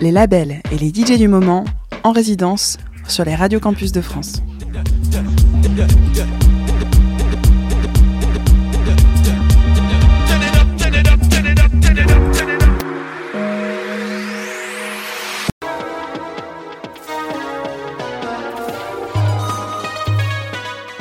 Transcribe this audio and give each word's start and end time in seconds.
Les 0.00 0.12
labels 0.12 0.60
et 0.70 0.78
les 0.78 0.90
DJ 0.90 1.18
du 1.18 1.26
moment 1.26 1.64
en 2.04 2.12
résidence 2.12 2.78
sur 3.08 3.24
les 3.24 3.34
radios 3.34 3.58
campus 3.58 3.90
de 3.90 4.00
France. 4.00 4.40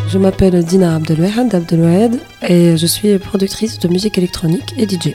Je 0.07 0.17
m'appelle 0.17 0.63
Dina 0.63 0.95
Abdelwahed 0.95 1.53
Abdelwahed 1.53 2.19
et 2.47 2.75
je 2.75 2.85
suis 2.87 3.19
productrice 3.19 3.77
de 3.77 3.87
musique 3.87 4.17
électronique 4.17 4.73
et 4.77 4.87
DJ. 4.87 5.13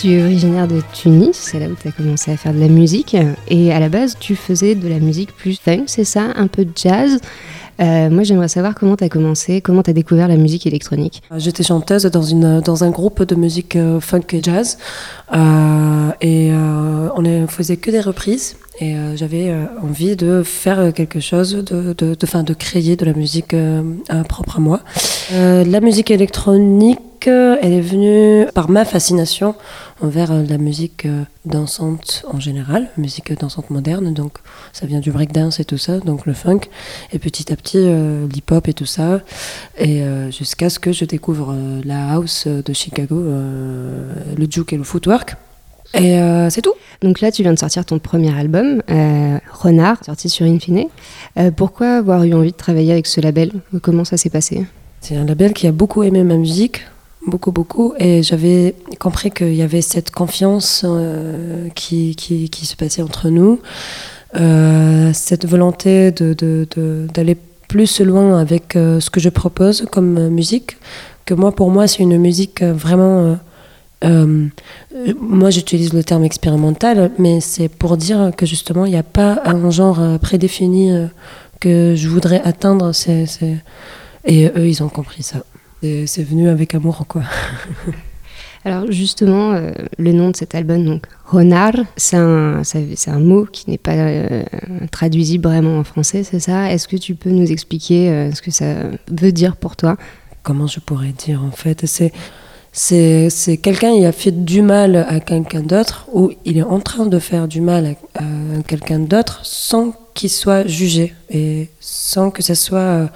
Tu 0.00 0.12
es 0.12 0.22
originaire 0.22 0.68
de 0.68 0.80
Tunis, 0.92 1.34
c'est 1.34 1.58
là 1.58 1.66
où 1.66 1.74
tu 1.74 1.88
as 1.88 1.90
commencé 1.90 2.30
à 2.30 2.36
faire 2.36 2.54
de 2.54 2.60
la 2.60 2.68
musique. 2.68 3.16
Et 3.48 3.72
à 3.72 3.80
la 3.80 3.88
base, 3.88 4.16
tu 4.20 4.36
faisais 4.36 4.76
de 4.76 4.86
la 4.86 5.00
musique 5.00 5.34
plus 5.34 5.58
funk, 5.58 5.84
c'est 5.86 6.04
ça 6.04 6.26
Un 6.36 6.46
peu 6.46 6.64
de 6.64 6.70
jazz 6.76 7.18
euh, 7.80 8.10
moi, 8.10 8.24
j'aimerais 8.24 8.48
savoir 8.48 8.74
comment 8.74 8.96
tu 8.96 9.04
as 9.04 9.08
commencé, 9.08 9.60
comment 9.60 9.82
tu 9.82 9.90
as 9.90 9.92
découvert 9.92 10.26
la 10.26 10.36
musique 10.36 10.66
électronique. 10.66 11.22
J'étais 11.36 11.62
chanteuse 11.62 12.04
dans, 12.06 12.22
une, 12.22 12.60
dans 12.60 12.82
un 12.82 12.90
groupe 12.90 13.22
de 13.22 13.34
musique 13.36 13.76
euh, 13.76 14.00
funk 14.00 14.24
et 14.32 14.42
jazz. 14.42 14.78
Euh, 15.32 16.10
et 16.20 16.50
on 17.14 17.22
ne 17.22 17.46
faisait 17.46 17.76
que 17.76 17.90
des 17.90 18.00
reprises. 18.00 18.56
Et 18.80 18.94
j'avais 19.16 19.52
envie 19.82 20.14
de 20.14 20.44
faire 20.44 20.92
quelque 20.94 21.18
chose, 21.18 21.64
de, 21.64 21.94
de, 21.94 22.14
de, 22.14 22.26
fin, 22.26 22.44
de 22.44 22.54
créer 22.54 22.94
de 22.94 23.04
la 23.04 23.12
musique 23.12 23.54
propre 24.28 24.58
à 24.58 24.60
moi. 24.60 24.80
la 25.32 25.80
musique 25.80 26.12
électronique, 26.12 27.00
elle 27.26 27.72
est 27.72 27.80
venue 27.80 28.46
par 28.54 28.70
ma 28.70 28.84
fascination 28.84 29.54
envers 30.00 30.30
euh, 30.30 30.42
la 30.48 30.58
musique 30.58 31.06
euh, 31.06 31.24
dansante 31.44 32.24
en 32.32 32.40
général, 32.40 32.88
musique 32.96 33.32
dansante 33.38 33.70
moderne. 33.70 34.12
Donc 34.14 34.38
ça 34.72 34.86
vient 34.86 35.00
du 35.00 35.10
breakdance 35.10 35.60
et 35.60 35.64
tout 35.64 35.78
ça, 35.78 35.98
donc 35.98 36.26
le 36.26 36.32
funk. 36.32 36.60
Et 37.12 37.18
petit 37.18 37.52
à 37.52 37.56
petit, 37.56 37.78
euh, 37.78 38.26
l'hip-hop 38.28 38.68
et 38.68 38.74
tout 38.74 38.86
ça. 38.86 39.20
Et 39.78 40.02
jusqu'à 40.30 40.70
ce 40.70 40.78
que 40.78 40.92
je 40.92 41.04
découvre 41.04 41.54
la 41.84 42.12
house 42.12 42.46
de 42.46 42.72
Chicago, 42.72 43.16
le 43.20 44.46
juke 44.50 44.72
et 44.72 44.76
le 44.76 44.82
footwork. 44.82 45.36
Et 45.94 46.18
c'est 46.50 46.62
tout. 46.62 46.74
Donc 47.00 47.20
là, 47.20 47.30
tu 47.30 47.42
viens 47.42 47.52
de 47.52 47.58
sortir 47.58 47.84
ton 47.84 47.98
premier 47.98 48.36
album, 48.36 48.82
Renard, 49.52 50.04
sorti 50.04 50.28
sur 50.28 50.46
Infine. 50.46 50.88
pourquoi 51.56 51.98
avoir 51.98 52.24
eu 52.24 52.34
envie 52.34 52.52
de 52.52 52.56
travailler 52.56 52.92
avec 52.92 53.06
ce 53.06 53.20
label? 53.20 53.52
Comment 53.82 54.04
ça 54.04 54.16
s'est 54.16 54.30
passé? 54.30 54.66
C'est 55.00 55.16
un 55.16 55.24
label 55.24 55.52
qui 55.52 55.66
a 55.66 55.72
beaucoup 55.72 56.02
aimé 56.02 56.24
ma 56.24 56.36
musique 56.36 56.82
beaucoup, 57.26 57.52
beaucoup. 57.52 57.94
Et 57.98 58.22
j'avais 58.22 58.74
compris 58.98 59.30
qu'il 59.30 59.54
y 59.54 59.62
avait 59.62 59.82
cette 59.82 60.10
confiance 60.10 60.84
euh, 60.86 61.68
qui, 61.74 62.14
qui, 62.16 62.66
se 62.66 62.76
passait 62.76 63.02
entre 63.02 63.28
nous, 63.28 63.60
euh, 64.36 65.10
cette 65.12 65.46
volonté 65.46 66.10
d'aller 66.10 66.34
de, 66.34 66.66
de, 67.14 67.36
plus 67.68 68.00
loin 68.00 68.38
avec 68.38 68.76
euh, 68.76 69.00
ce 69.00 69.10
que 69.10 69.20
je 69.20 69.28
propose 69.28 69.86
comme 69.90 70.28
musique, 70.28 70.78
que 71.26 71.34
moi, 71.34 71.52
pour 71.52 71.70
moi, 71.70 71.86
c'est 71.86 72.02
une 72.02 72.18
musique 72.18 72.62
vraiment... 72.62 73.36
moi, 74.02 75.50
j'utilise 75.50 75.92
le 75.92 76.02
terme 76.02 76.24
expérimental, 76.24 77.10
mais 77.18 77.40
c'est 77.40 77.68
pour 77.68 77.96
dire 77.96 78.30
que 78.36 78.46
justement, 78.46 78.86
il 78.86 78.92
n'y 78.92 78.96
a 78.96 79.02
pas 79.02 79.42
un 79.44 79.70
genre 79.70 80.18
prédéfini 80.20 80.92
que 81.60 81.94
je 81.96 82.08
voudrais 82.08 82.40
atteindre. 82.42 82.92
Et 84.24 84.46
eux, 84.46 84.68
ils 84.68 84.82
ont 84.82 84.88
compris 84.88 85.22
ça 85.22 85.42
c'est 85.82 86.22
venu 86.22 86.48
avec 86.48 86.74
amour, 86.74 87.06
quoi. 87.06 87.22
Alors 88.64 88.90
justement, 88.90 89.52
euh, 89.52 89.70
le 89.98 90.12
nom 90.12 90.30
de 90.30 90.36
cet 90.36 90.54
album, 90.54 90.84
donc 90.84 91.06
Renard, 91.24 91.74
c'est 91.96 92.16
un, 92.16 92.62
un, 93.06 93.18
mot 93.18 93.44
qui 93.44 93.70
n'est 93.70 93.78
pas 93.78 93.92
euh, 93.92 94.42
traduisible 94.90 95.48
vraiment 95.48 95.78
en 95.78 95.84
français, 95.84 96.24
c'est 96.24 96.40
ça? 96.40 96.70
Est-ce 96.72 96.88
que 96.88 96.96
tu 96.96 97.14
peux 97.14 97.30
nous 97.30 97.50
expliquer 97.50 98.10
euh, 98.10 98.32
ce 98.32 98.42
que 98.42 98.50
ça 98.50 98.74
veut 99.10 99.32
dire 99.32 99.56
pour 99.56 99.76
toi? 99.76 99.96
Comment 100.42 100.66
je 100.66 100.80
pourrais 100.80 101.12
dire 101.12 101.42
en 101.42 101.50
fait? 101.50 101.86
C'est 101.86 102.12
c'est 102.72 103.56
quelqu'un 103.56 103.92
qui 103.96 104.04
a 104.04 104.12
fait 104.12 104.44
du 104.44 104.60
mal 104.62 104.96
à 105.08 105.18
quelqu'un 105.20 105.60
d'autre 105.60 106.06
ou 106.12 106.32
il 106.44 106.58
est 106.58 106.62
en 106.62 106.80
train 106.80 107.06
de 107.06 107.18
faire 107.18 107.48
du 107.48 107.60
mal 107.60 107.96
à, 108.14 108.20
à 108.22 108.62
quelqu'un 108.66 108.98
d'autre 108.98 109.40
sans 109.42 109.92
qu'il 110.14 110.30
soit 110.30 110.66
jugé 110.66 111.14
et 111.30 111.70
sans 111.80 112.30
que 112.30 112.42
ce 112.42 112.54
soit 112.54 113.10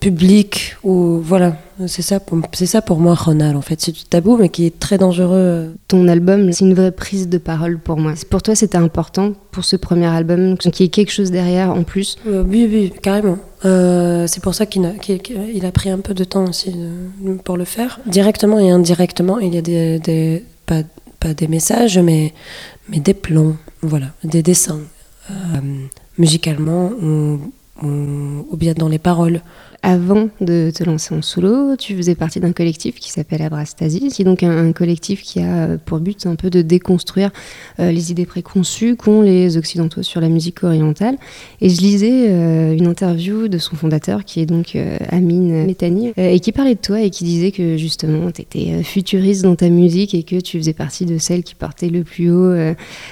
public 0.00 0.76
ou 0.82 1.20
voilà 1.22 1.56
c'est 1.86 2.02
ça 2.02 2.20
pour 2.20 2.38
c'est 2.52 2.66
ça 2.66 2.80
pour 2.80 2.98
moi 2.98 3.14
Ronald 3.14 3.56
en 3.56 3.60
fait. 3.60 3.80
C'est 3.80 3.92
du 3.92 4.04
tabou 4.04 4.36
mais 4.38 4.48
qui 4.48 4.66
est 4.66 4.78
très 4.78 4.96
dangereux. 4.98 5.74
Ton 5.88 6.08
album 6.08 6.50
c'est 6.52 6.64
une 6.64 6.74
vraie 6.74 6.90
prise 6.90 7.28
de 7.28 7.38
parole 7.38 7.78
pour 7.78 7.98
moi. 7.98 8.14
Pour 8.30 8.42
toi 8.42 8.54
c'était 8.54 8.78
important 8.78 9.34
pour 9.50 9.64
ce 9.64 9.76
premier 9.76 10.06
album 10.06 10.56
qu'il 10.56 10.80
y 10.80 10.84
ait 10.84 10.90
quelque 10.90 11.12
chose 11.12 11.30
derrière 11.30 11.70
en 11.70 11.82
plus. 11.82 12.16
Euh, 12.26 12.42
oui 12.46 12.66
oui 12.70 12.92
carrément. 13.02 13.38
Euh, 13.64 14.26
c'est 14.26 14.42
pour 14.42 14.54
ça 14.54 14.64
qu'il 14.66 14.84
a, 14.86 14.92
qu'il 14.92 15.66
a, 15.66 15.72
pris 15.72 15.90
un 15.90 15.98
peu 15.98 16.14
de 16.14 16.24
temps 16.24 16.48
aussi 16.48 16.72
euh, 16.74 17.34
pour 17.44 17.56
le 17.56 17.64
faire. 17.64 18.00
Directement 18.06 18.58
et 18.58 18.70
indirectement 18.70 19.38
il 19.38 19.54
y 19.54 19.58
a 19.58 19.62
des, 19.62 19.98
des 19.98 20.44
pas, 20.64 20.82
pas 21.20 21.34
des 21.34 21.48
messages 21.48 21.98
mais 21.98 22.32
mais 22.88 23.00
des 23.00 23.14
plans 23.14 23.56
voilà. 23.82 24.06
Des 24.24 24.42
dessins 24.42 24.80
musicalement 26.18 26.92
ou, 27.02 27.38
ou, 27.82 27.88
ou 28.50 28.56
bien 28.56 28.72
dans 28.72 28.88
les 28.88 28.98
paroles 28.98 29.42
avant 29.86 30.30
de 30.40 30.72
te 30.74 30.82
lancer 30.82 31.14
en 31.14 31.22
solo, 31.22 31.76
tu 31.76 31.96
faisais 31.96 32.16
partie 32.16 32.40
d'un 32.40 32.50
collectif 32.50 32.96
qui 32.96 33.12
s'appelle 33.12 33.40
Abrastasis, 33.40 34.12
qui 34.12 34.22
est 34.22 34.24
donc 34.24 34.42
un, 34.42 34.72
collectif 34.72 35.22
qui 35.22 35.38
a 35.38 35.78
pour 35.78 36.00
but 36.00 36.26
un 36.26 36.34
peu 36.34 36.50
de 36.50 36.60
déconstruire 36.60 37.30
euh, 37.78 37.92
les 37.92 38.10
idées 38.10 38.26
préconçues 38.26 38.96
qu'ont 38.96 39.22
les 39.22 39.56
Occidentaux 39.56 40.02
sur 40.02 40.20
la 40.20 40.28
musique 40.28 40.64
orientale. 40.64 41.16
Et 41.60 41.68
je 41.68 41.80
lisais 41.80 42.26
euh, 42.30 42.76
une 42.76 42.88
interview 42.88 43.46
de 43.46 43.58
son 43.58 43.76
fondateur, 43.76 44.24
qui 44.24 44.40
est 44.40 44.46
donc 44.46 44.74
euh, 44.74 44.98
Amine 45.08 45.66
Métani, 45.66 46.12
et 46.16 46.40
qui 46.40 46.50
parlait 46.50 46.74
de 46.74 46.80
toi 46.80 47.00
et 47.00 47.10
qui 47.10 47.22
disait 47.22 47.52
que 47.52 47.76
justement, 47.76 48.32
tu 48.32 48.42
étais 48.42 48.82
futuriste 48.82 49.42
dans 49.42 49.54
ta 49.54 49.68
musique 49.68 50.14
et 50.14 50.24
que 50.24 50.40
tu 50.40 50.58
faisais 50.58 50.72
partie 50.72 51.06
de 51.06 51.16
celles 51.18 51.44
qui 51.44 51.54
portaient 51.54 51.90
le 51.90 52.02
plus 52.02 52.32
haut 52.32 52.52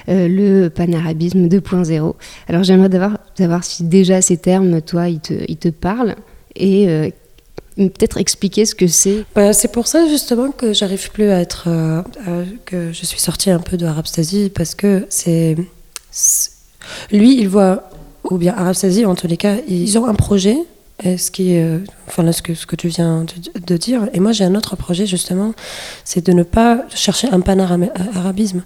le 0.09 0.67
panarabisme 0.67 1.47
2.0. 1.47 2.15
Alors 2.49 2.63
j'aimerais 2.63 2.89
savoir 3.37 3.63
si 3.63 3.85
déjà 3.85 4.21
ces 4.21 4.35
termes, 4.35 4.81
toi, 4.81 5.07
ils 5.07 5.21
te 5.21 5.69
parlent 5.69 6.15
et 6.55 6.87
euh, 6.87 7.09
peut-être 7.75 8.17
expliquer 8.17 8.65
ce 8.65 8.75
que 8.75 8.87
c'est 8.87 9.25
bah, 9.35 9.53
C'est 9.53 9.71
pour 9.71 9.87
ça 9.87 10.07
justement 10.07 10.51
que 10.51 10.73
j'arrive 10.73 11.11
plus 11.11 11.29
à 11.29 11.39
être. 11.39 11.65
Euh, 11.67 12.01
que 12.65 12.91
je 12.91 13.05
suis 13.05 13.19
sortie 13.19 13.51
un 13.51 13.59
peu 13.59 13.77
de 13.77 13.85
Arabstasy 13.85 14.51
parce 14.53 14.75
que 14.75 15.05
c'est. 15.09 15.55
Lui, 17.11 17.37
il 17.37 17.49
voit. 17.49 17.89
Ou 18.23 18.37
bien 18.37 18.55
Arabstasy, 18.57 19.05
en 19.05 19.13
tous 19.13 19.27
les 19.27 19.37
cas, 19.37 19.57
ils 19.67 19.99
ont 19.99 20.05
un 20.05 20.15
projet. 20.15 20.57
Ce 21.03 21.29
qui 21.29 21.51
est, 21.51 21.79
enfin 22.07 22.31
ce 22.31 22.41
que, 22.41 22.55
ce 22.55 22.65
que 22.65 22.77
tu 22.77 22.87
viens 22.87 23.25
de, 23.67 23.77
dire. 23.77 24.07
Et 24.13 24.21
moi, 24.21 24.31
j'ai 24.31 24.45
un 24.45 24.55
autre 24.55 24.77
projet, 24.77 25.05
justement, 25.05 25.53
c'est 26.05 26.25
de 26.25 26.31
ne 26.31 26.41
pas 26.41 26.85
chercher 26.89 27.27
un 27.27 27.41
panarabisme 27.41 28.63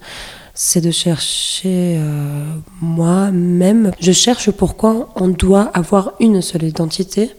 c'est 0.61 0.81
de 0.81 0.91
chercher 0.91 1.95
euh, 1.97 2.43
moi-même. 2.81 3.91
Je 4.01 4.11
cherche 4.11 4.51
pourquoi 4.51 5.07
on 5.15 5.29
doit 5.29 5.71
avoir 5.73 6.15
une 6.19 6.41
seule 6.41 6.63
identité 6.63 7.31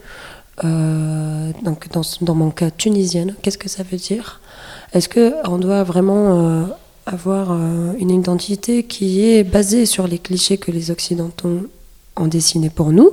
euh, 0.63 1.51
donc 1.63 1.87
dans, 2.21 2.35
mon 2.35 2.51
cas 2.51 2.69
tunisienne, 2.71 3.35
qu'est-ce 3.41 3.57
que 3.57 3.69
ça 3.69 3.83
veut 3.83 3.97
dire? 3.97 4.41
Est-ce 4.93 5.09
qu'on 5.09 5.57
doit 5.57 5.83
vraiment 5.83 6.61
euh, 6.61 6.63
avoir 7.05 7.51
euh, 7.51 7.93
une 7.99 8.11
identité 8.11 8.83
qui 8.83 9.25
est 9.25 9.43
basée 9.43 9.85
sur 9.85 10.07
les 10.07 10.19
clichés 10.19 10.57
que 10.57 10.71
les 10.71 10.91
Occidentaux 10.91 11.67
ont 12.17 12.27
dessinés 12.27 12.69
pour 12.69 12.91
nous? 12.91 13.11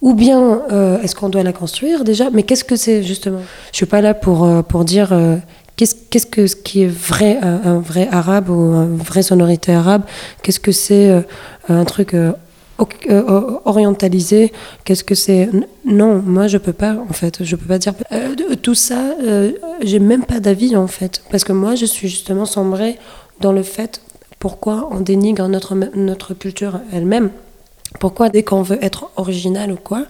Ou 0.00 0.14
bien 0.14 0.62
est-ce 1.00 1.14
qu'on 1.14 1.28
doit 1.28 1.44
la 1.44 1.52
construire 1.52 2.02
déjà? 2.02 2.28
Mais 2.30 2.42
qu'est-ce 2.42 2.64
que 2.64 2.74
c'est 2.74 3.04
justement? 3.04 3.42
Je 3.70 3.76
suis 3.76 3.86
pas 3.86 4.00
là 4.00 4.14
pour, 4.14 4.64
pour 4.64 4.84
dire 4.84 5.16
qu'est-ce, 5.76 5.94
qu'est-ce 6.10 6.26
que 6.26 6.48
ce 6.48 6.56
qui 6.56 6.82
est 6.82 6.88
vrai, 6.88 7.38
un, 7.40 7.78
vrai 7.78 8.08
arabe 8.10 8.50
ou 8.50 8.74
une 8.74 8.96
vraie 8.96 9.22
sonorité 9.22 9.72
arabe? 9.72 10.02
Qu'est-ce 10.42 10.58
que 10.58 10.72
c'est 10.72 11.24
un 11.68 11.84
truc 11.84 12.16
orientalisé, 13.64 14.52
qu'est-ce 14.84 15.04
que 15.04 15.14
c'est 15.14 15.48
Non, 15.84 16.22
moi 16.24 16.46
je 16.46 16.58
peux 16.58 16.72
pas 16.72 16.96
en 17.08 17.12
fait, 17.12 17.44
je 17.44 17.56
peux 17.56 17.66
pas 17.66 17.78
dire 17.78 17.94
euh, 18.12 18.34
tout 18.60 18.74
ça. 18.74 19.14
Euh, 19.22 19.52
j'ai 19.82 19.98
même 19.98 20.24
pas 20.24 20.40
d'avis 20.40 20.76
en 20.76 20.86
fait, 20.86 21.22
parce 21.30 21.44
que 21.44 21.52
moi 21.52 21.74
je 21.74 21.86
suis 21.86 22.08
justement 22.08 22.46
sombrée 22.46 22.98
dans 23.40 23.52
le 23.52 23.62
fait 23.62 24.00
pourquoi 24.38 24.88
on 24.90 25.00
dénigre 25.00 25.46
notre 25.48 25.74
notre 25.94 26.34
culture 26.34 26.80
elle-même. 26.92 27.30
Pourquoi 28.00 28.28
dès 28.28 28.42
qu'on 28.42 28.62
veut 28.62 28.82
être 28.82 29.10
original 29.16 29.70
ou 29.70 29.76
quoi, 29.76 30.04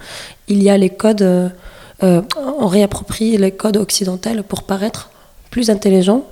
il 0.48 0.62
y 0.62 0.70
a 0.70 0.78
les 0.78 0.90
codes, 0.90 1.50
on 2.00 2.66
réapproprie 2.66 3.36
les 3.36 3.50
codes 3.50 3.76
occidentaux 3.76 4.42
pour 4.48 4.62
paraître 4.62 5.10
plus 5.50 5.68
intelligent, 5.68 6.25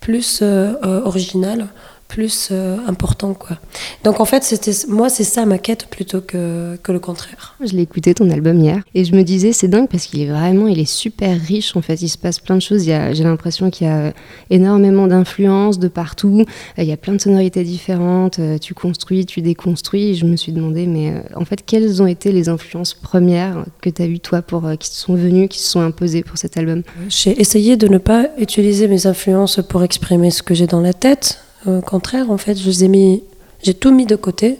plus 0.00 0.42
original, 0.82 1.68
plus 2.08 2.48
euh, 2.50 2.78
important 2.86 3.34
quoi. 3.34 3.58
Donc 4.02 4.20
en 4.20 4.24
fait 4.24 4.42
c'était 4.42 4.72
moi 4.88 5.10
c'est 5.10 5.24
ça 5.24 5.44
ma 5.44 5.58
quête 5.58 5.86
plutôt 5.86 6.20
que, 6.20 6.76
que 6.82 6.90
le 6.90 6.98
contraire. 6.98 7.54
Je 7.64 7.74
l'ai 7.74 7.82
écouté 7.82 8.14
ton 8.14 8.30
album 8.30 8.58
hier 8.58 8.82
et 8.94 9.04
je 9.04 9.14
me 9.14 9.22
disais 9.22 9.52
c'est 9.52 9.68
dingue 9.68 9.88
parce 9.88 10.06
qu'il 10.06 10.22
est 10.22 10.30
vraiment 10.30 10.66
il 10.66 10.78
est 10.80 10.90
super 10.90 11.38
riche 11.38 11.76
en 11.76 11.82
fait. 11.82 12.00
Il 12.00 12.08
se 12.08 12.18
passe 12.18 12.40
plein 12.40 12.56
de 12.56 12.62
choses. 12.62 12.84
J'ai 12.84 13.24
l'impression 13.24 13.70
qu'il 13.70 13.86
y 13.86 13.90
a 13.90 14.14
énormément 14.50 15.06
d'influences 15.06 15.78
de 15.78 15.88
partout. 15.88 16.44
Il 16.78 16.84
y 16.84 16.92
a 16.92 16.96
plein 16.96 17.12
de 17.12 17.20
sonorités 17.20 17.62
différentes. 17.62 18.38
Euh, 18.38 18.58
tu 18.58 18.74
construis 18.74 19.26
tu 19.26 19.42
déconstruis. 19.42 20.10
Et 20.10 20.14
je 20.14 20.24
me 20.24 20.36
suis 20.36 20.52
demandé 20.52 20.86
mais 20.86 21.10
euh, 21.10 21.20
en 21.36 21.44
fait 21.44 21.64
quelles 21.64 22.02
ont 22.02 22.06
été 22.06 22.32
les 22.32 22.48
influences 22.48 22.94
premières 22.94 23.64
que 23.82 23.90
tu 23.90 24.02
as 24.02 24.06
eues 24.06 24.20
toi 24.20 24.40
pour 24.40 24.64
qui 24.78 24.94
sont 24.96 25.14
venues 25.14 25.48
qui 25.48 25.58
se 25.58 25.70
sont 25.70 25.80
imposées 25.80 26.22
pour 26.22 26.38
cet 26.38 26.56
album? 26.56 26.82
J'ai 27.08 27.38
essayé 27.38 27.76
de 27.76 27.86
ne 27.86 27.98
pas 27.98 28.28
utiliser 28.38 28.88
mes 28.88 29.06
influences 29.06 29.60
pour 29.68 29.82
exprimer 29.82 30.30
ce 30.30 30.42
que 30.42 30.54
j'ai 30.54 30.66
dans 30.66 30.80
la 30.80 30.94
tête 30.94 31.40
au 31.66 31.80
contraire, 31.80 32.30
en 32.30 32.38
fait, 32.38 32.56
j'ai 32.56 33.74
tout 33.74 33.92
mis 33.92 34.06
de 34.06 34.16
côté 34.16 34.58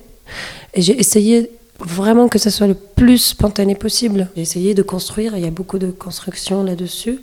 et 0.75 0.83
j'ai 0.83 0.99
essayé 0.99 1.51
vraiment 1.81 2.29
que 2.29 2.39
ça 2.39 2.51
soit 2.51 2.67
le 2.67 2.75
plus 2.75 3.19
spontané 3.19 3.75
possible. 3.75 4.29
J'ai 4.37 4.43
essayé 4.43 4.75
de 4.75 4.83
construire, 4.83 5.37
il 5.37 5.45
y 5.45 5.47
a 5.47 5.51
beaucoup 5.51 5.79
de 5.79 5.91
construction 5.91 6.65
là-dessus, 6.65 7.21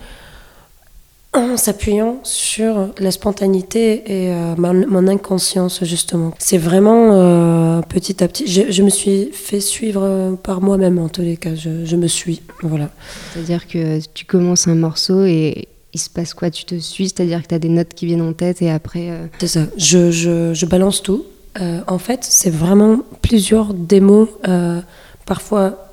en 1.34 1.58
s'appuyant 1.58 2.20
sur 2.24 2.90
la 2.98 3.12
spontanéité 3.12 4.04
et 4.06 4.34
euh, 4.34 4.56
mon 4.58 5.08
inconscience, 5.08 5.84
justement. 5.84 6.34
C'est 6.40 6.58
vraiment 6.58 7.12
euh, 7.12 7.82
petit 7.82 8.24
à 8.24 8.30
petit. 8.30 8.48
Je, 8.48 8.82
me 8.82 8.90
suis 8.90 9.30
fait 9.34 9.60
suivre 9.60 10.38
par 10.42 10.62
moi-même, 10.62 10.98
en 10.98 11.10
tous 11.10 11.24
les 11.24 11.36
cas. 11.36 11.54
Je, 11.54 11.84
je 11.84 11.96
me 11.98 12.08
suis. 12.08 12.42
Voilà. 12.64 12.90
C'est-à-dire 13.34 13.68
que 13.68 14.00
tu 14.14 14.24
commences 14.24 14.70
un 14.70 14.76
morceau 14.76 15.26
et 15.26 15.68
il 15.96 15.98
se 15.98 16.10
passe 16.10 16.34
quoi 16.34 16.52
Tu 16.52 16.66
te 16.66 16.76
suis, 16.76 17.06
c'est-à-dire 17.06 17.42
que 17.42 17.48
tu 17.48 17.56
as 17.56 17.60
des 17.60 17.70
notes 17.70 17.94
qui 17.94 18.06
viennent 18.06 18.22
en 18.22 18.34
tête 18.34 18.62
et 18.62 18.70
après. 18.70 19.10
Euh, 19.10 19.28
c'est 19.40 19.48
ça, 19.48 19.62
je, 19.78 20.12
je, 20.12 20.54
je, 20.54 20.66
balance 20.66 21.02
tout. 21.02 21.26
Euh, 21.62 21.80
en 21.88 22.00
fait, 22.00 22.20
c'est 22.24 22.50
vraiment 22.50 23.00
plusieurs 23.22 23.74
démos. 23.74 24.28
Euh, 24.46 24.82
parfois, 25.26 25.88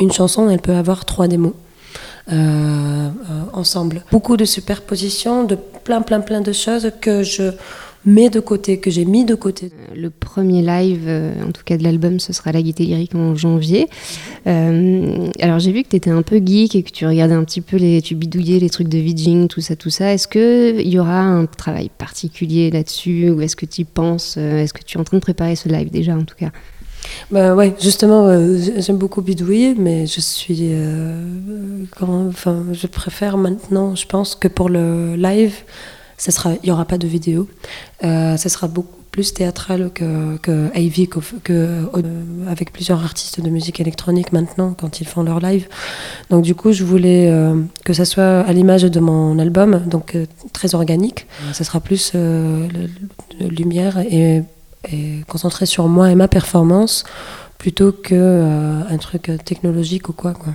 une 0.00 0.10
chanson, 0.10 0.50
elle 0.50 0.60
peut 0.60 0.74
avoir 0.74 1.04
trois 1.04 1.28
démos. 1.28 1.54
ensemble. 3.52 4.02
Beaucoup 4.10 4.36
de 4.36 4.44
superpositions, 4.44 5.44
de 5.44 5.56
plein, 5.84 6.02
plein, 6.02 6.20
plein 6.20 6.40
de 6.40 6.52
choses 6.52 6.90
que 7.00 7.22
je 7.22 7.52
mets 8.06 8.30
de 8.30 8.40
côté, 8.40 8.78
que 8.78 8.90
j'ai 8.90 9.04
mis 9.04 9.24
de 9.24 9.34
côté. 9.34 9.70
Euh, 9.72 9.94
le 9.94 10.10
premier 10.10 10.62
live, 10.62 11.04
euh, 11.06 11.32
en 11.46 11.52
tout 11.52 11.62
cas 11.64 11.76
de 11.76 11.82
l'album, 11.82 12.20
ce 12.20 12.32
sera 12.32 12.52
La 12.52 12.62
Gaieté 12.62 12.84
Lyrique 12.84 13.14
en 13.14 13.34
janvier. 13.34 13.88
Euh, 14.46 15.28
alors 15.40 15.58
j'ai 15.58 15.72
vu 15.72 15.82
que 15.82 15.88
tu 15.88 15.96
étais 15.96 16.10
un 16.10 16.22
peu 16.22 16.40
geek 16.44 16.74
et 16.74 16.82
que 16.82 16.90
tu 16.90 17.06
regardais 17.06 17.34
un 17.34 17.44
petit 17.44 17.60
peu, 17.60 17.76
les, 17.76 18.02
tu 18.02 18.14
bidouillais 18.14 18.58
les 18.58 18.70
trucs 18.70 18.88
de 18.88 18.98
vidging, 18.98 19.48
tout 19.48 19.60
ça, 19.60 19.76
tout 19.76 19.90
ça. 19.90 20.12
Est-ce 20.12 20.28
qu'il 20.28 20.88
y 20.88 20.98
aura 20.98 21.20
un 21.20 21.46
travail 21.46 21.90
particulier 21.96 22.70
là-dessus 22.70 23.30
ou 23.30 23.40
est-ce 23.40 23.56
que 23.56 23.66
tu 23.66 23.82
y 23.82 23.84
penses 23.84 24.36
Est-ce 24.36 24.72
que 24.72 24.82
tu 24.82 24.98
es 24.98 25.00
en 25.00 25.04
train 25.04 25.16
de 25.16 25.22
préparer 25.22 25.56
ce 25.56 25.68
live 25.68 25.90
déjà 25.90 26.14
en 26.16 26.24
tout 26.24 26.36
cas? 26.36 26.50
Bah 27.30 27.54
ouais, 27.54 27.74
justement, 27.78 28.30
j'aime 28.78 28.96
beaucoup 28.96 29.20
bidouiller, 29.20 29.74
mais 29.74 30.06
je 30.06 30.20
suis, 30.20 30.70
enfin, 32.00 32.64
je 32.72 32.86
préfère 32.86 33.36
maintenant, 33.36 33.94
je 33.94 34.06
pense 34.06 34.34
que 34.34 34.48
pour 34.48 34.70
le 34.70 35.14
live, 35.14 35.52
sera, 36.30 36.52
il 36.54 36.66
n'y 36.66 36.70
aura 36.70 36.84
pas 36.84 36.98
de 36.98 37.06
vidéo. 37.06 37.48
Euh, 38.04 38.36
ça 38.36 38.48
sera 38.48 38.68
beaucoup 38.68 39.00
plus 39.10 39.32
théâtral 39.32 39.90
que, 39.94 40.36
que 40.38 40.70
euh, 41.50 42.24
avec 42.48 42.72
plusieurs 42.72 43.04
artistes 43.04 43.40
de 43.40 43.48
musique 43.48 43.78
électronique 43.78 44.32
maintenant 44.32 44.74
quand 44.78 45.00
ils 45.00 45.06
font 45.06 45.22
leur 45.22 45.38
live. 45.38 45.68
Donc 46.30 46.42
du 46.42 46.54
coup, 46.54 46.72
je 46.72 46.82
voulais 46.82 47.30
euh, 47.30 47.54
que 47.84 47.92
ça 47.92 48.04
soit 48.04 48.40
à 48.40 48.52
l'image 48.52 48.82
de 48.82 49.00
mon 49.00 49.38
album, 49.38 49.82
donc 49.86 50.16
très 50.52 50.74
organique. 50.74 51.26
Ça 51.52 51.62
sera 51.62 51.80
plus 51.80 52.12
lumière 53.40 53.98
et, 53.98 54.42
et, 54.90 55.20
concentré 55.28 55.66
sur 55.66 55.86
moi 55.86 56.10
et 56.10 56.16
ma 56.16 56.28
performance 56.28 57.04
plutôt 57.58 57.92
que 57.92 58.82
un 58.90 58.98
truc 58.98 59.30
technologique 59.44 60.08
ou 60.08 60.12
quoi. 60.12 60.34
quoi. 60.34 60.54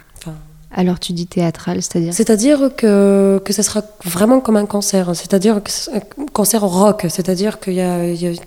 Alors 0.72 1.00
tu 1.00 1.14
dis 1.14 1.26
théâtral, 1.26 1.82
c'est-à-dire 1.82 2.14
C'est-à-dire 2.14 2.70
que, 2.76 3.42
que 3.44 3.54
ça 3.54 3.64
sera 3.64 3.82
vraiment 4.06 4.40
comme 4.40 4.56
un 4.56 4.66
concert, 4.66 5.16
c'est-à-dire 5.16 5.62
un 5.92 6.00
concert 6.32 6.64
rock, 6.64 7.06
c'est-à-dire 7.10 7.60
qu'il 7.60 7.74
y, 7.74 7.78
y, 7.78 8.40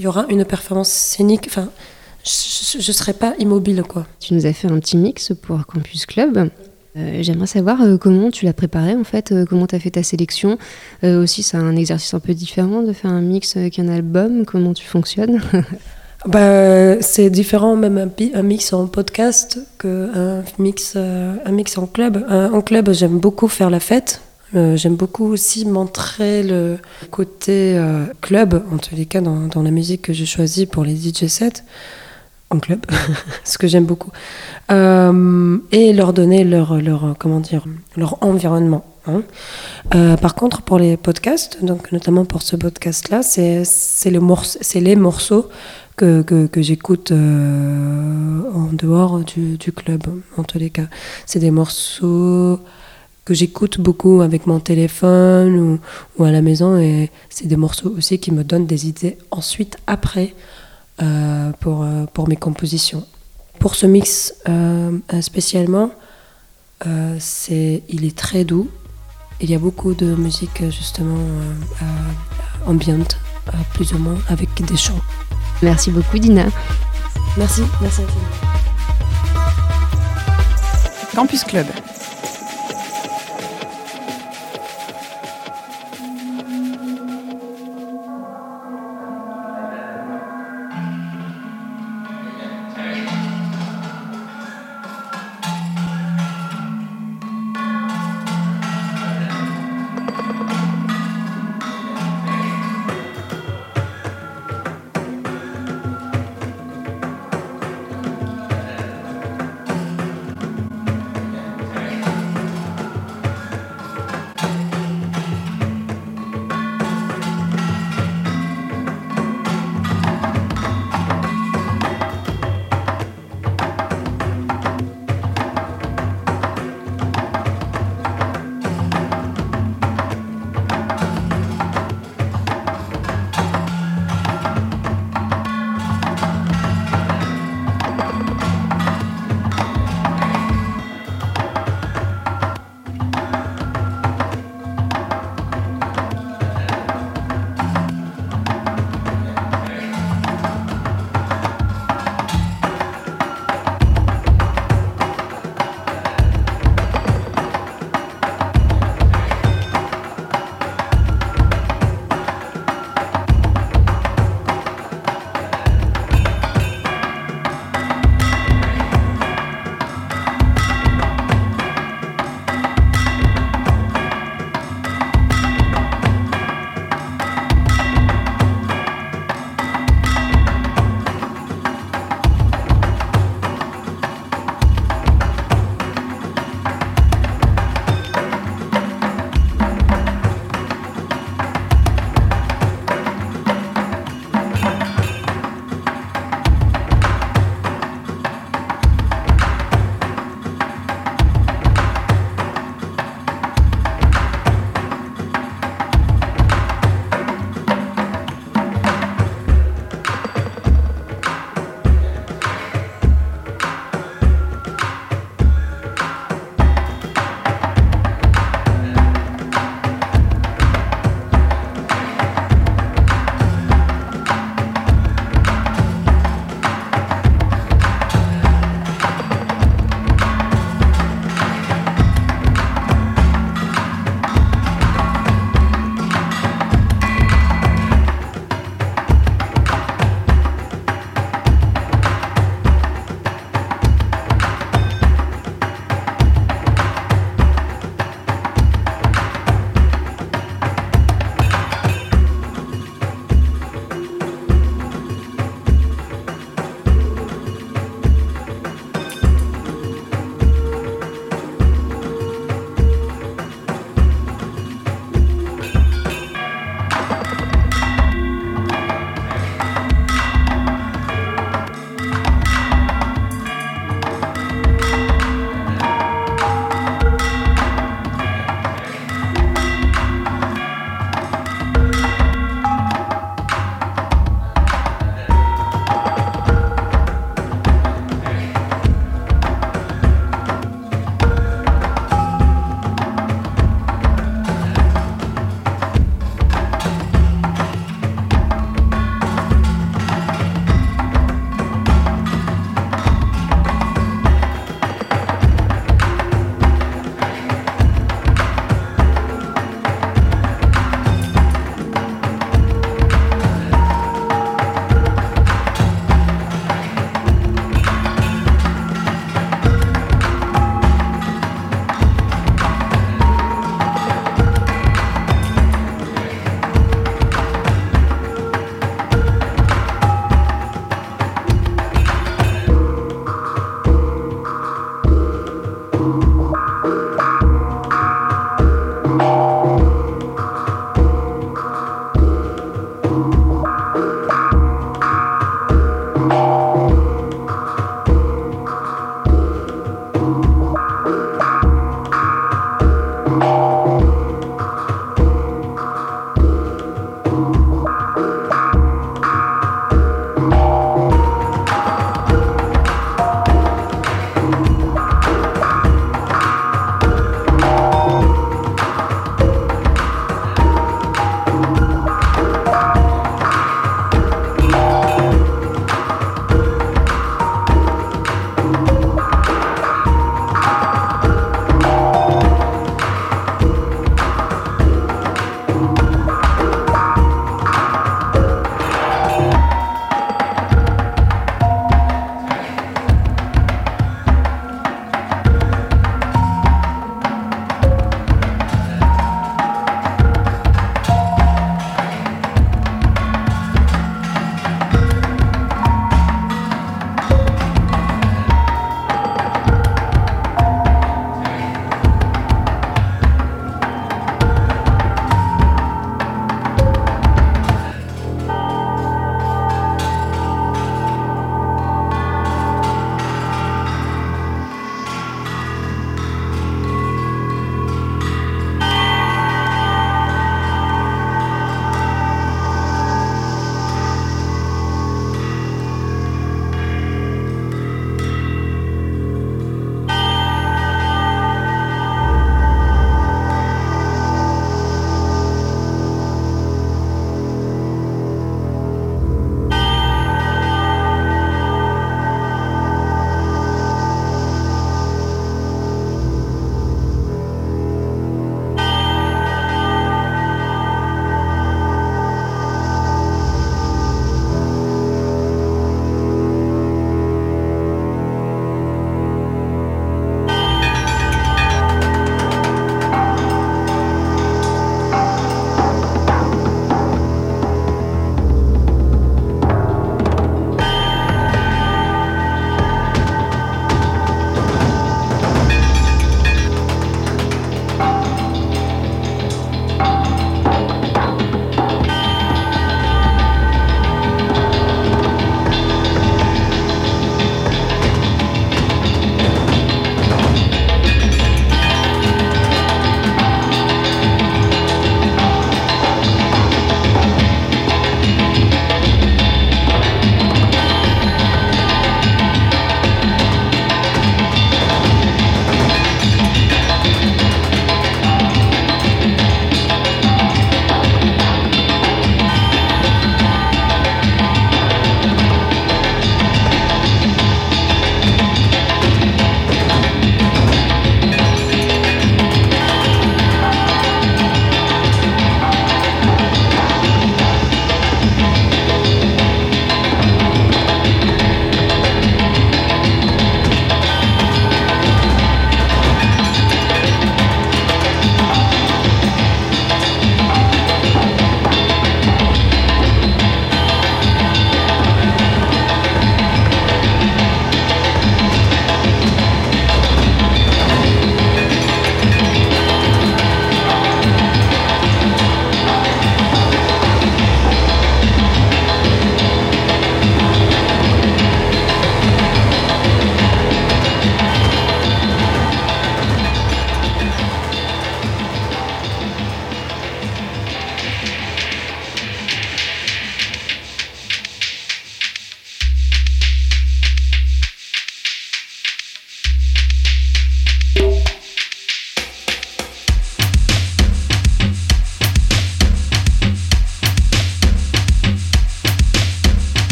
y, 0.00 0.06
aura 0.06 0.26
une 0.28 0.44
performance 0.44 0.88
scénique, 0.88 1.46
enfin, 1.46 1.68
je 2.24 2.76
ne 2.76 2.92
serai 2.92 3.12
pas 3.12 3.34
immobile. 3.38 3.82
quoi. 3.82 4.06
Tu 4.20 4.34
nous 4.34 4.46
as 4.46 4.52
fait 4.52 4.68
un 4.68 4.78
petit 4.78 4.96
mix 4.96 5.32
pour 5.40 5.64
Campus 5.66 6.06
Club. 6.06 6.50
Euh, 6.96 7.22
j'aimerais 7.22 7.46
savoir 7.46 7.80
euh, 7.80 7.96
comment 7.96 8.30
tu 8.30 8.44
l'as 8.44 8.52
préparé 8.52 8.94
en 8.94 9.04
fait, 9.04 9.32
euh, 9.32 9.46
comment 9.48 9.66
tu 9.66 9.74
as 9.74 9.80
fait 9.80 9.92
ta 9.92 10.02
sélection. 10.02 10.58
aussi, 11.02 11.42
c'est 11.42 11.56
un 11.56 11.74
exercice 11.74 12.12
un 12.14 12.20
peu 12.20 12.34
différent 12.34 12.82
de 12.82 12.92
faire 12.92 13.10
un 13.10 13.22
mix 13.22 13.56
qu'un 13.72 13.88
album. 13.88 14.44
Comment 14.44 14.74
tu 14.74 14.86
fonctionnes? 14.86 15.40
bah, 16.26 17.00
c'est 17.00 17.30
différent, 17.30 17.74
même 17.74 18.10
un, 18.34 18.42
mix 18.42 18.72
en 18.72 18.86
podcast 18.86 19.58
qu'un 19.78 20.44
mix, 20.58 20.94
euh, 20.96 21.34
un 21.44 21.52
mix 21.52 21.76
en 21.78 21.86
club. 21.86 22.24
en 22.30 22.60
club, 22.60 22.92
j'aime 22.92 23.18
beaucoup 23.18 23.48
faire 23.48 23.70
la 23.70 23.80
fête. 23.80 24.20
Euh, 24.54 24.76
j'aime 24.76 24.96
beaucoup 24.96 25.26
aussi 25.26 25.64
montrer 25.64 26.42
le 26.42 26.78
côté 27.10 27.76
euh, 27.76 28.04
club, 28.20 28.62
en 28.70 28.76
tous 28.76 28.94
les 28.94 29.06
cas 29.06 29.22
dans, 29.22 29.46
dans, 29.46 29.62
la 29.62 29.70
musique 29.70 30.02
que 30.02 30.12
j'ai 30.12 30.26
choisie 30.26 30.66
pour 30.66 30.84
les 30.84 30.94
DJ 30.94 31.26
sets, 31.26 31.64
en 32.50 32.58
club, 32.58 32.84
ce 33.44 33.56
que 33.56 33.66
j'aime 33.66 33.86
beaucoup. 33.86 34.10
et 34.70 35.92
leur 35.92 36.12
donner 36.12 36.44
leur, 36.44 36.80
leur, 36.80 37.16
comment 37.18 37.40
dire, 37.40 37.64
leur 37.96 38.22
environnement. 38.22 38.84
Hein. 39.08 39.22
par 40.18 40.36
contre, 40.36 40.62
pour 40.62 40.78
les 40.78 40.96
podcasts, 40.96 41.64
donc 41.64 41.90
notamment 41.90 42.24
pour 42.24 42.42
ce 42.42 42.54
podcast-là, 42.54 43.22
c'est 43.22 43.64
le 44.10 44.80
les 44.80 44.96
morceaux 44.96 45.48
que, 45.96 46.22
que, 46.22 46.62
j'écoute 46.62 47.12
euh, 47.12 48.42
en 48.54 48.68
dehors 48.72 49.20
du, 49.20 49.56
du, 49.58 49.72
club, 49.72 50.02
en 50.36 50.42
tous 50.42 50.58
les 50.58 50.70
cas. 50.70 50.86
C'est 51.26 51.38
des 51.38 51.50
morceaux 51.50 52.58
que 53.24 53.34
j'écoute 53.34 53.80
beaucoup 53.80 54.20
avec 54.20 54.46
mon 54.46 54.58
téléphone 54.58 55.58
ou, 55.58 55.78
ou 56.18 56.24
à 56.24 56.32
la 56.32 56.42
maison 56.42 56.76
et 56.76 57.10
c'est 57.28 57.46
des 57.46 57.56
morceaux 57.56 57.94
aussi 57.96 58.18
qui 58.18 58.32
me 58.32 58.42
donnent 58.42 58.66
des 58.66 58.88
idées 58.88 59.18
ensuite, 59.30 59.78
après, 59.86 60.34
euh, 61.00 61.52
pour, 61.60 61.82
euh, 61.82 62.06
pour 62.12 62.28
mes 62.28 62.36
compositions. 62.36 63.06
Pour 63.58 63.76
ce 63.76 63.86
mix 63.86 64.34
spécialement, 65.20 65.92
c'est, 67.20 67.84
il 67.88 68.04
est 68.04 68.16
très 68.16 68.44
doux. 68.44 68.68
Il 69.40 69.50
y 69.50 69.54
a 69.54 69.58
beaucoup 69.58 69.94
de 69.94 70.16
musique 70.16 70.64
justement 70.70 71.20
ambiante, 72.66 73.18
plus 73.74 73.92
ou 73.92 73.98
moins, 73.98 74.18
avec 74.28 74.48
des 74.64 74.76
chants. 74.76 75.00
Merci 75.62 75.90
beaucoup, 75.90 76.18
Dina. 76.18 76.46
Merci, 77.36 77.62
merci 77.80 78.02
à 78.02 78.04
Campus 81.14 81.44
Club. 81.44 81.66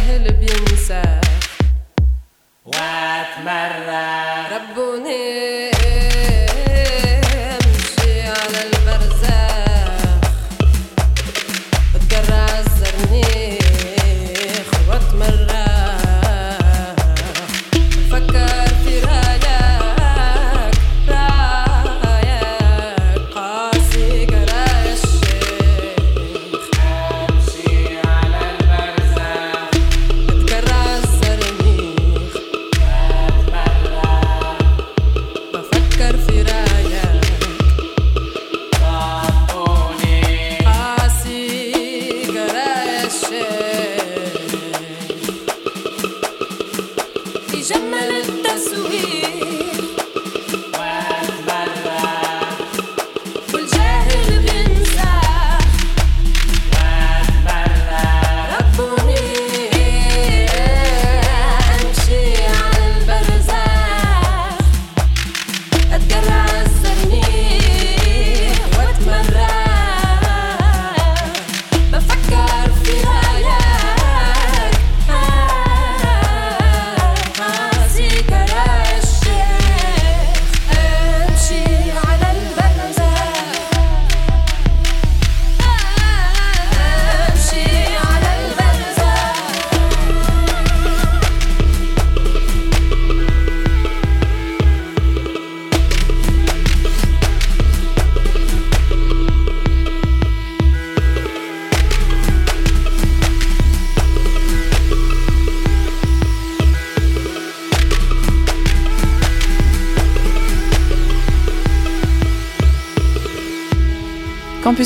الجاهل 0.00 0.32
بينساخ 0.32 1.20
واتمرى 2.66 4.08
ربوني 4.52 5.69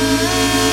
Música 0.00 0.69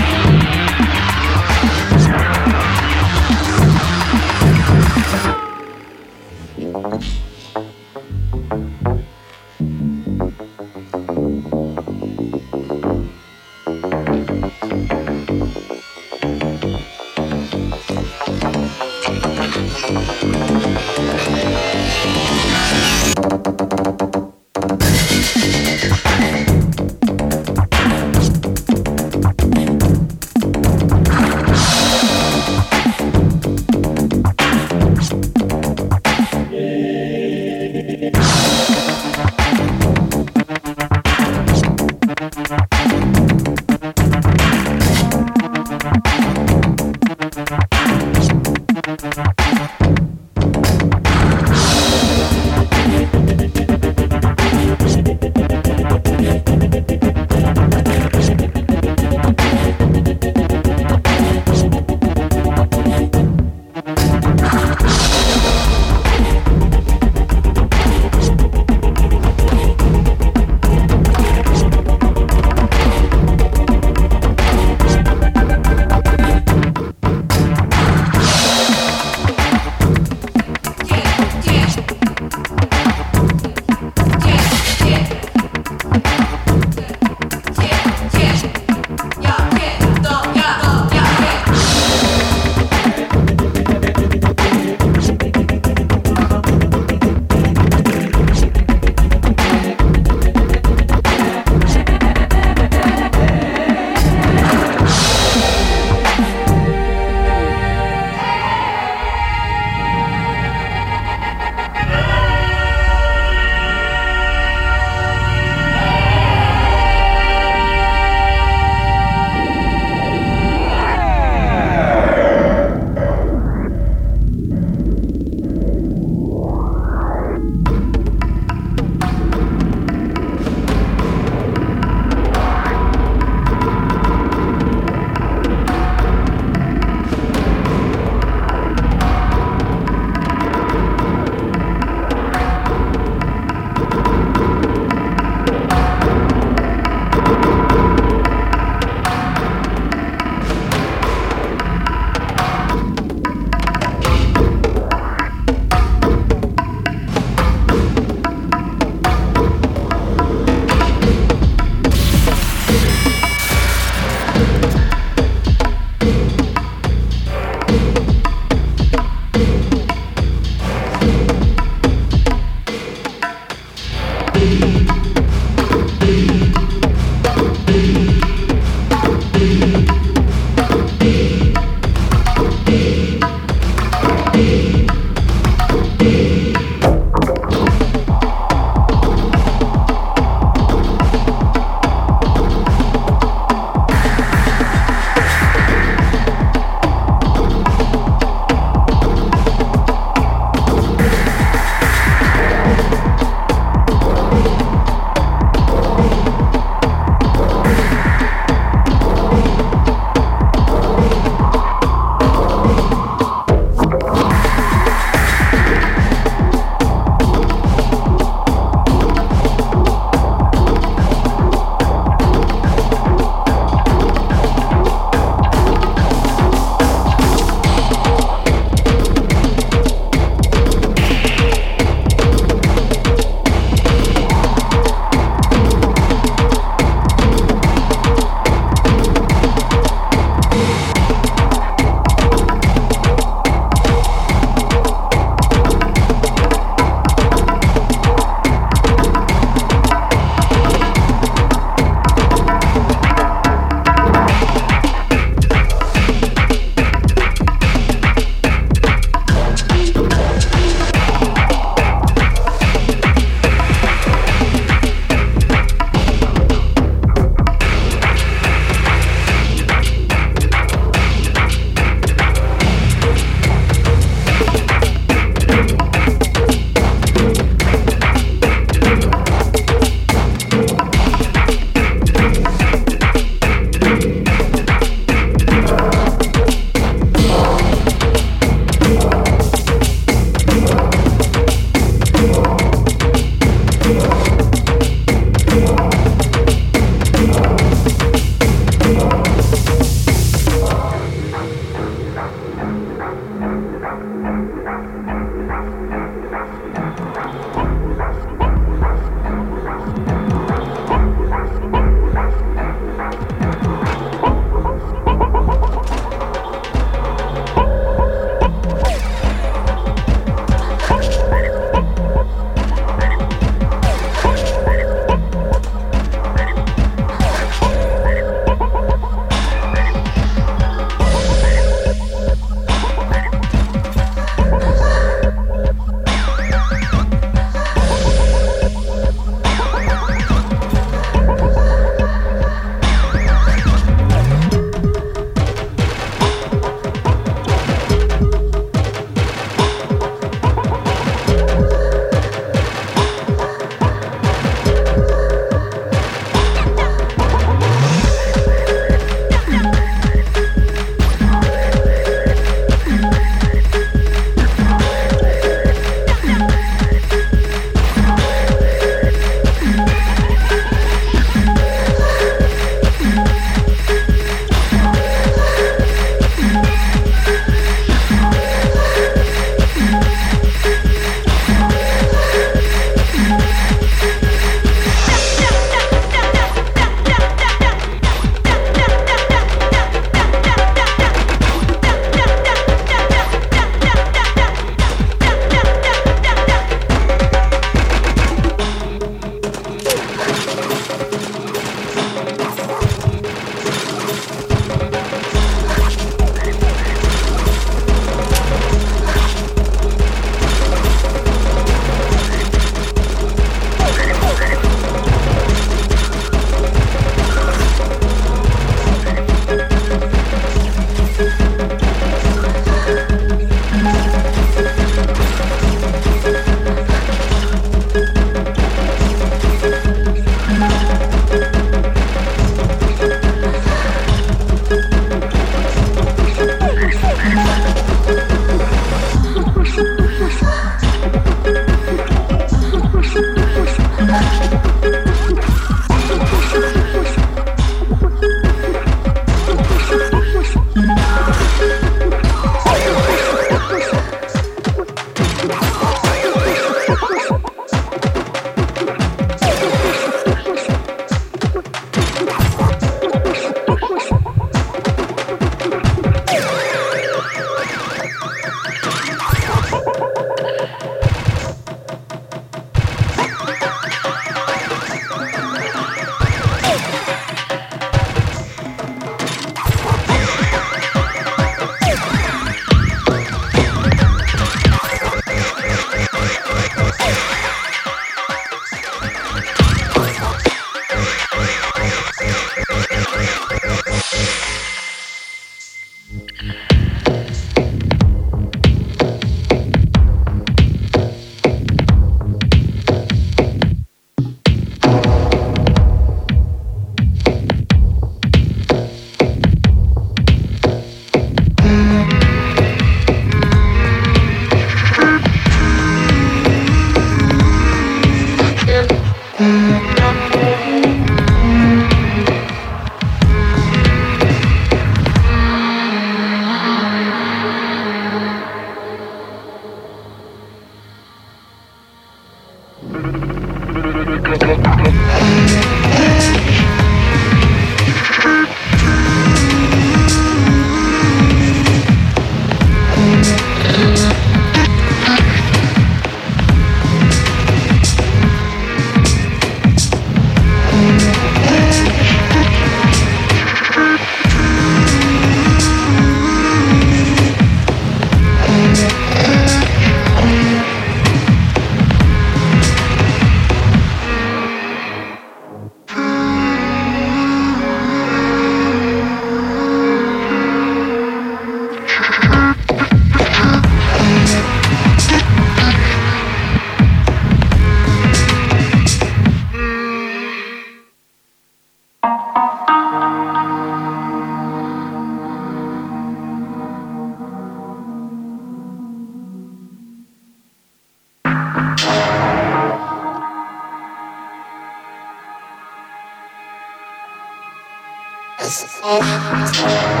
Oh. 598.83 600.00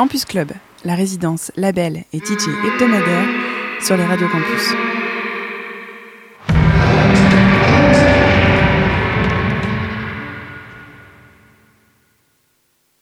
Campus 0.00 0.24
Club, 0.24 0.52
la 0.86 0.94
résidence, 0.94 1.52
label 1.56 2.04
et 2.14 2.20
DJ 2.20 2.48
hebdomadaire 2.66 3.28
sur 3.82 3.98
les 3.98 4.06
radios 4.06 4.30
campus. 4.30 4.99